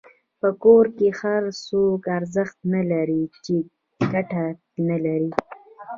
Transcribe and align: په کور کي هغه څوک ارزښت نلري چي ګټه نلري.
په 0.39 0.49
کور 0.63 0.85
کي 0.97 1.07
هغه 1.19 1.51
څوک 1.65 2.01
ارزښت 2.17 2.57
نلري 2.73 3.23
چي 3.43 3.57
ګټه 4.13 4.45
نلري. 4.89 5.29